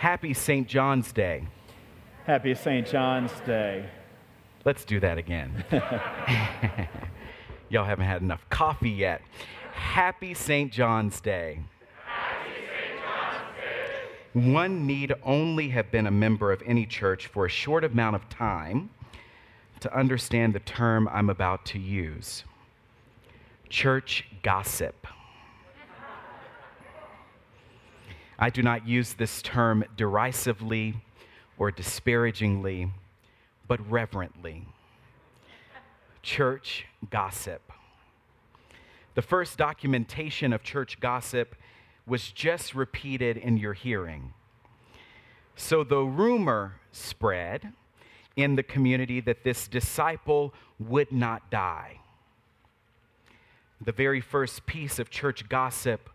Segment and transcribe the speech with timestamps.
[0.00, 0.66] Happy St.
[0.66, 1.46] John's Day.
[2.24, 2.86] Happy St.
[2.86, 3.84] John's Day.
[4.64, 5.62] Let's do that again.
[7.68, 9.20] Y'all haven't had enough coffee yet.
[9.74, 10.72] Happy St.
[10.72, 11.60] John's Day.
[14.32, 18.26] One need only have been a member of any church for a short amount of
[18.30, 18.88] time
[19.80, 22.44] to understand the term I'm about to use
[23.68, 25.06] church gossip.
[28.42, 30.94] I do not use this term derisively
[31.58, 32.90] or disparagingly,
[33.68, 34.66] but reverently.
[36.22, 37.70] Church gossip.
[39.14, 41.54] The first documentation of church gossip
[42.06, 44.32] was just repeated in your hearing.
[45.54, 47.74] So the rumor spread
[48.36, 52.00] in the community that this disciple would not die.
[53.82, 56.08] The very first piece of church gossip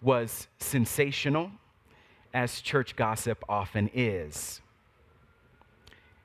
[0.00, 1.50] was sensational,
[2.32, 4.60] as church gossip often is.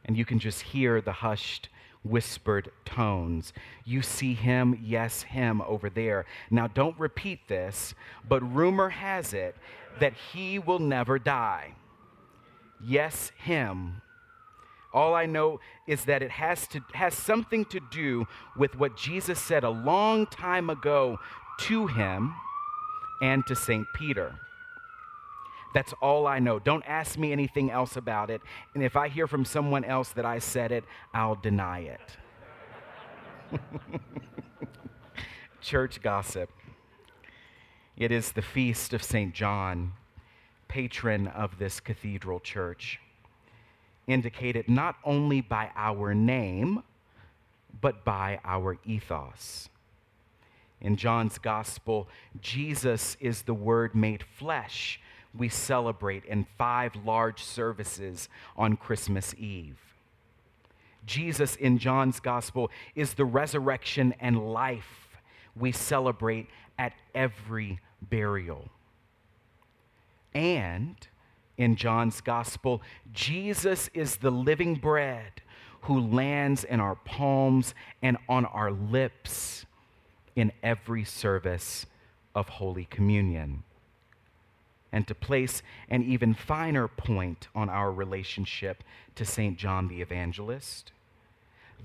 [0.05, 1.69] And you can just hear the hushed,
[2.03, 3.53] whispered tones.
[3.85, 6.25] You see him, yes, him over there.
[6.51, 7.95] Now, don't repeat this,
[8.27, 9.55] but rumor has it
[9.99, 11.73] that he will never die.
[12.83, 14.01] Yes, him
[14.93, 19.39] all I know is that it has, to, has something to do with what Jesus
[19.39, 21.19] said a long time ago
[21.61, 22.35] to him
[23.23, 23.87] and to St.
[23.93, 24.35] Peter.
[25.73, 26.59] That's all I know.
[26.59, 28.41] Don't ask me anything else about it.
[28.75, 31.79] And if I hear from someone else that I said it, I'll deny
[33.49, 33.59] it.
[35.61, 36.49] Church gossip.
[37.95, 39.33] It is the feast of St.
[39.33, 39.93] John,
[40.67, 42.99] patron of this cathedral church
[44.05, 46.83] indicated not only by our name,
[47.79, 49.69] but by our ethos.
[50.83, 52.09] In John's gospel,
[52.41, 54.99] Jesus is the Word made flesh
[55.33, 59.79] we celebrate in five large services on Christmas Eve.
[61.05, 65.17] Jesus in John's gospel is the resurrection and life
[65.55, 68.69] we celebrate at every burial.
[70.33, 70.95] And
[71.57, 75.41] in John's gospel, Jesus is the living bread
[75.81, 79.65] who lands in our palms and on our lips
[80.35, 81.85] in every service
[82.35, 83.63] of Holy Communion.
[84.91, 88.83] And to place an even finer point on our relationship
[89.15, 89.57] to St.
[89.57, 90.91] John the Evangelist,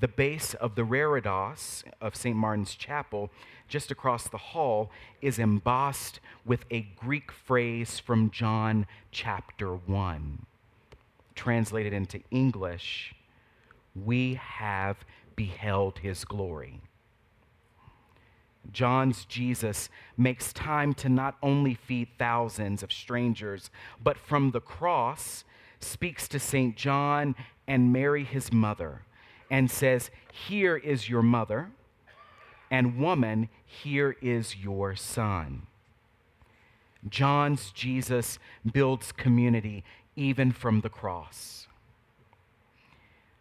[0.01, 2.37] the base of the reredos of St.
[2.37, 3.31] Martin's Chapel,
[3.67, 10.47] just across the hall, is embossed with a Greek phrase from John chapter 1.
[11.35, 13.15] Translated into English,
[13.95, 14.99] we have
[15.35, 16.81] beheld his glory.
[18.73, 23.71] John's Jesus makes time to not only feed thousands of strangers,
[24.03, 25.45] but from the cross
[25.81, 26.77] speaks to St.
[26.77, 27.35] John
[27.67, 29.03] and Mary, his mother
[29.51, 31.71] and says, Here is your mother,
[32.71, 35.67] and woman, here is your son.
[37.09, 38.39] John's Jesus
[38.71, 39.85] builds community
[40.17, 41.69] even from the cross.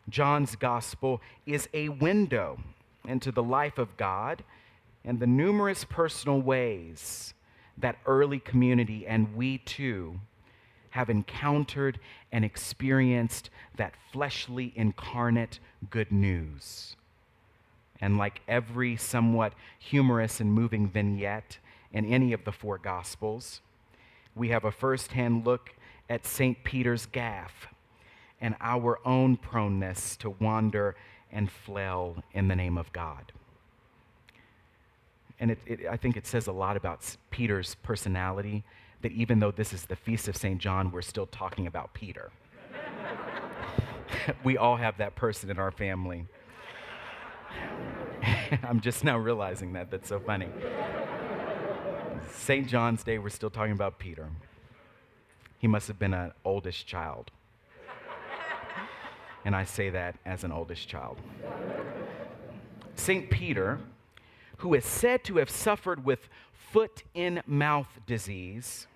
[0.08, 2.60] John's gospel is a window
[3.06, 4.44] into the life of God
[5.08, 7.34] and the numerous personal ways
[7.78, 10.20] that early community and we too
[10.90, 11.98] have encountered
[12.32, 15.60] and experienced that fleshly incarnate
[15.90, 16.98] good news.
[18.02, 21.58] And like every somewhat humorous and moving vignette
[21.94, 23.62] in any of the four Gospels,
[24.36, 25.74] we have a firsthand look
[26.10, 26.62] at St.
[26.66, 27.68] Peter's gaffe
[28.42, 30.98] and our own proneness to wander
[31.32, 33.32] and flail in the name of God.
[35.40, 38.64] And it, it, I think it says a lot about Peter's personality
[39.02, 40.60] that even though this is the feast of St.
[40.60, 42.32] John, we're still talking about Peter.
[44.44, 46.26] we all have that person in our family.
[48.64, 49.92] I'm just now realizing that.
[49.92, 50.48] That's so funny.
[52.32, 52.68] St.
[52.68, 54.30] John's Day, we're still talking about Peter.
[55.60, 57.32] He must have been an oldest child.
[59.46, 61.20] And I say that as an oldest child.
[62.96, 63.30] St.
[63.30, 63.80] Peter,
[64.58, 68.88] who is said to have suffered with foot in mouth disease,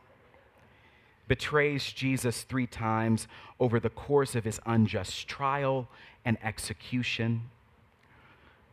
[1.28, 3.28] betrays Jesus three times
[3.60, 5.88] over the course of his unjust trial
[6.25, 7.44] and execution.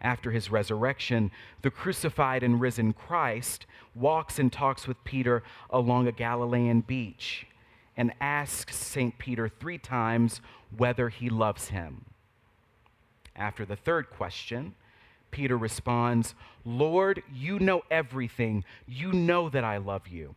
[0.01, 1.31] After his resurrection,
[1.63, 7.47] the crucified and risen Christ walks and talks with Peter along a Galilean beach
[7.97, 9.19] and asks St.
[9.19, 10.41] Peter three times
[10.77, 12.05] whether he loves him.
[13.35, 14.75] After the third question,
[15.31, 16.35] Peter responds,
[16.65, 18.65] Lord, you know everything.
[18.87, 20.35] You know that I love you.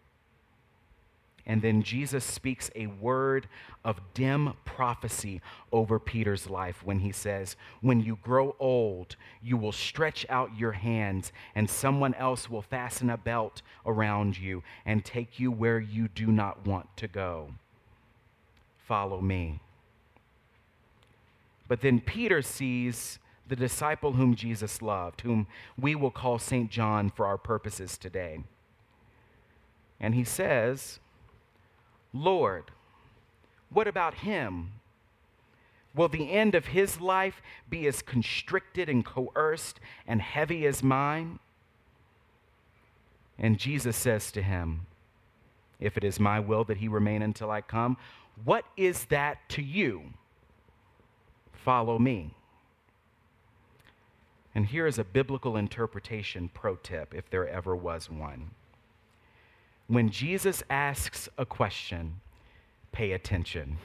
[1.45, 3.47] And then Jesus speaks a word
[3.83, 5.41] of dim prophecy
[5.71, 10.73] over Peter's life when he says, When you grow old, you will stretch out your
[10.73, 16.07] hands, and someone else will fasten a belt around you and take you where you
[16.07, 17.53] do not want to go.
[18.77, 19.59] Follow me.
[21.67, 23.17] But then Peter sees
[23.51, 25.45] the disciple whom Jesus loved, whom
[25.77, 26.71] we will call St.
[26.71, 28.39] John for our purposes today.
[29.99, 30.99] And he says,
[32.13, 32.71] Lord,
[33.69, 34.71] what about him?
[35.93, 41.39] Will the end of his life be as constricted and coerced and heavy as mine?
[43.37, 44.85] And Jesus says to him,
[45.77, 47.97] If it is my will that he remain until I come,
[48.45, 50.13] what is that to you?
[51.51, 52.33] Follow me.
[54.53, 58.51] And here is a biblical interpretation pro tip, if there ever was one.
[59.87, 62.21] When Jesus asks a question,
[62.91, 63.77] pay attention.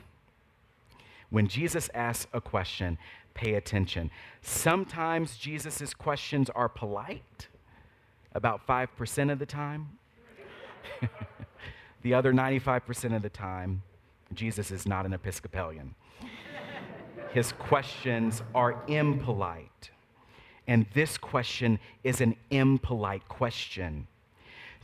[1.31, 2.99] When Jesus asks a question,
[3.35, 4.11] pay attention.
[4.43, 7.49] Sometimes Jesus' questions are polite,
[8.33, 9.99] about 5% of the time.
[12.03, 13.83] the other 95% of the time,
[14.33, 15.95] Jesus is not an Episcopalian.
[17.33, 19.91] His questions are impolite.
[20.67, 24.09] And this question is an impolite question.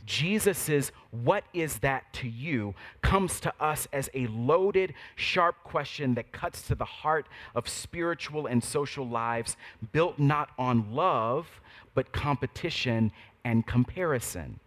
[0.05, 6.31] Jesus's what is that to you comes to us as a loaded, sharp question that
[6.31, 9.55] cuts to the heart of spiritual and social lives
[9.93, 11.61] built not on love,
[11.93, 13.11] but competition
[13.45, 14.59] and comparison.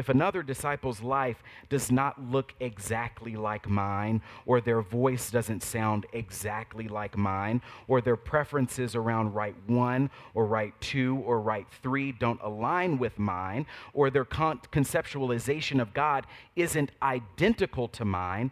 [0.00, 6.06] If another disciple's life does not look exactly like mine, or their voice doesn't sound
[6.14, 12.12] exactly like mine, or their preferences around rite one or rite two or rite three
[12.12, 16.26] don't align with mine, or their con- conceptualization of God
[16.56, 18.50] isn't identical to mine,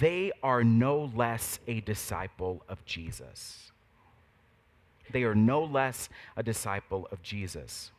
[0.00, 3.70] they are no less a disciple of Jesus.
[5.12, 7.92] They are no less a disciple of Jesus.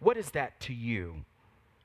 [0.00, 1.26] What is that to you?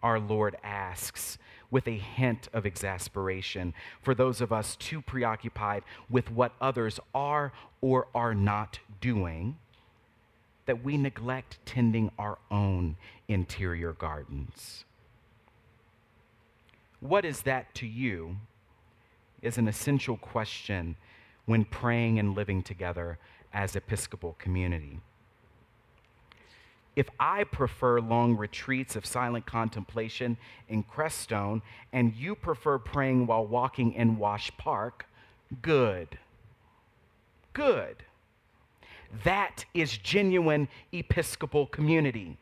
[0.04, 1.38] Our Lord asks
[1.72, 7.52] with a hint of exasperation for those of us too preoccupied with what others are
[7.82, 9.58] or are not doing
[10.66, 12.96] that we neglect tending our own
[13.28, 14.86] interior gardens.
[17.00, 18.38] What is that to you
[19.42, 20.96] is an essential question
[21.46, 23.18] when praying and living together
[23.54, 25.02] as Episcopal community
[26.95, 30.38] if I prefer long retreats of silent contemplation
[30.69, 31.62] in Crestone
[31.92, 35.06] and you prefer praying while walking in Wash Park,
[35.62, 36.19] good.
[37.54, 38.04] Good.
[39.24, 42.38] That is genuine Episcopal community.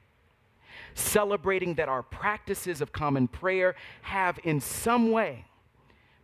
[0.96, 5.46] Celebrating that our practices of common prayer have in some way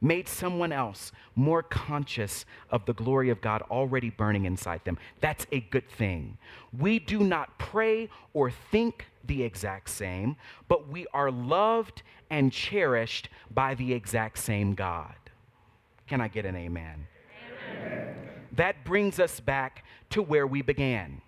[0.02, 4.98] made someone else more conscious of the glory of God already burning inside them.
[5.22, 6.38] That's a good thing.
[6.78, 10.36] We do not pray or think the exact same,
[10.68, 15.16] but we are loved and cherished by the exact same God.
[16.08, 17.08] Can I get an amen?
[17.82, 18.16] amen.
[18.54, 21.22] That brings us back to where we began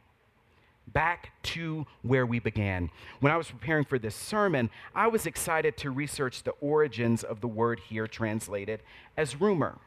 [0.93, 2.89] back to where we began.
[3.19, 7.41] When I was preparing for this sermon, I was excited to research the origins of
[7.41, 8.81] the word here translated
[9.17, 9.77] as rumor.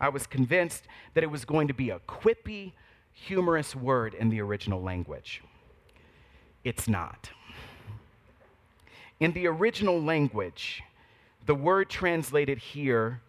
[0.00, 2.72] I was convinced that it was going to be a quippy,
[3.12, 5.42] humorous word in the original language.
[6.64, 7.30] It's not.
[9.20, 10.82] In the original language,
[11.46, 13.20] the word translated here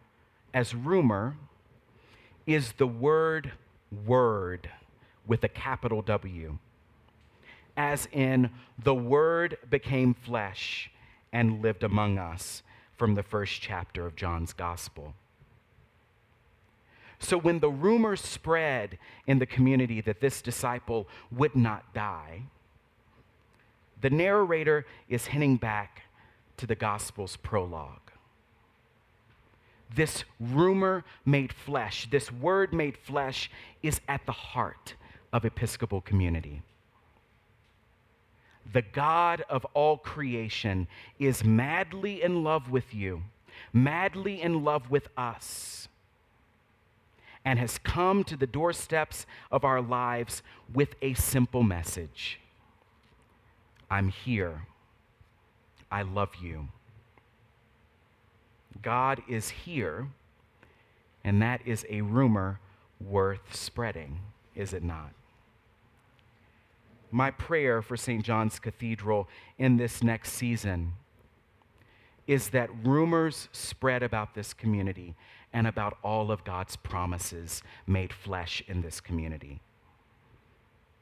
[0.53, 1.35] as rumor
[2.45, 3.51] is the word
[4.05, 4.69] word
[5.27, 6.57] with a capital W
[7.75, 8.49] as in
[8.83, 10.91] the Word became flesh
[11.31, 12.63] and lived among us
[12.95, 15.13] from the first chapter of John's Gospel.
[17.19, 22.43] So when the rumor spread in the community that this disciple would not die,
[24.01, 26.03] the narrator is hinting back
[26.57, 28.11] to the Gospel's prologue.
[29.95, 33.49] This rumor made flesh, this word made flesh,
[33.81, 34.95] is at the heart
[35.31, 36.61] of Episcopal community
[38.71, 40.87] the God of all creation,
[41.19, 43.23] is madly in love with you,
[43.71, 45.87] madly in love with us,
[47.45, 50.41] and has come to the doorsteps of our lives
[50.73, 52.39] with a simple message
[53.91, 54.65] I'm here.
[55.91, 56.69] I love you.
[58.81, 60.07] God is here,
[61.23, 62.59] and that is a rumor
[62.99, 64.19] worth spreading,
[64.55, 65.11] is it not?
[67.13, 68.23] My prayer for St.
[68.23, 70.93] John's Cathedral in this next season
[72.25, 75.15] is that rumors spread about this community
[75.51, 79.61] and about all of God's promises made flesh in this community.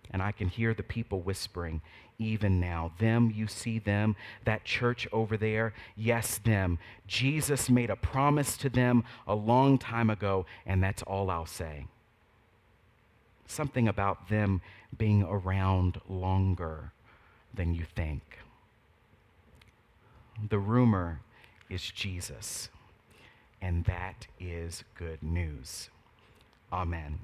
[0.10, 1.82] And I can hear the people whispering,
[2.20, 2.92] even now.
[3.00, 6.80] Them, you see them, that church over there, yes, them.
[7.08, 11.86] Jesus made a promise to them a long time ago, and that's all I'll say.
[13.52, 14.62] Something about them
[14.98, 16.94] being around longer
[17.54, 18.40] than you think.
[20.48, 21.20] The rumor
[21.70, 22.70] is Jesus,
[23.62, 25.90] and that is good news.
[26.72, 27.20] Amen.